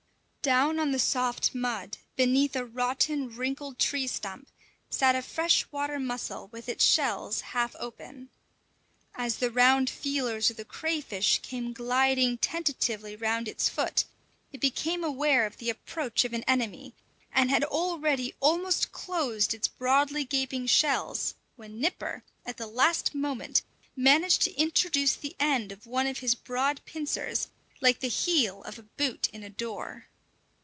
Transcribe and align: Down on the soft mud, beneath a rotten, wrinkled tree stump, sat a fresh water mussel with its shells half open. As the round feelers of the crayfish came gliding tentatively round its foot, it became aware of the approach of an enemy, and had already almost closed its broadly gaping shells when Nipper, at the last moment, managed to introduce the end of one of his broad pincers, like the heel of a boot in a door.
Down 0.43 0.79
on 0.79 0.91
the 0.91 0.97
soft 0.97 1.53
mud, 1.53 1.99
beneath 2.15 2.55
a 2.55 2.65
rotten, 2.65 3.29
wrinkled 3.37 3.77
tree 3.77 4.07
stump, 4.07 4.49
sat 4.89 5.15
a 5.15 5.21
fresh 5.21 5.67
water 5.71 5.99
mussel 5.99 6.47
with 6.47 6.67
its 6.67 6.83
shells 6.83 7.41
half 7.53 7.75
open. 7.77 8.31
As 9.13 9.35
the 9.37 9.51
round 9.51 9.87
feelers 9.87 10.49
of 10.49 10.57
the 10.57 10.65
crayfish 10.65 11.37
came 11.43 11.73
gliding 11.73 12.39
tentatively 12.39 13.15
round 13.15 13.47
its 13.47 13.69
foot, 13.69 14.05
it 14.51 14.59
became 14.59 15.03
aware 15.03 15.45
of 15.45 15.57
the 15.57 15.69
approach 15.69 16.25
of 16.25 16.33
an 16.33 16.43
enemy, 16.47 16.95
and 17.31 17.51
had 17.51 17.63
already 17.63 18.33
almost 18.39 18.91
closed 18.91 19.53
its 19.53 19.67
broadly 19.67 20.25
gaping 20.25 20.65
shells 20.65 21.35
when 21.55 21.79
Nipper, 21.79 22.23
at 22.47 22.57
the 22.57 22.65
last 22.65 23.13
moment, 23.13 23.61
managed 23.95 24.41
to 24.41 24.55
introduce 24.59 25.13
the 25.15 25.35
end 25.39 25.71
of 25.71 25.85
one 25.85 26.07
of 26.07 26.17
his 26.17 26.33
broad 26.33 26.81
pincers, 26.85 27.49
like 27.79 27.99
the 27.99 28.07
heel 28.09 28.63
of 28.63 28.79
a 28.79 28.83
boot 28.97 29.29
in 29.31 29.43
a 29.43 29.49
door. 29.51 30.07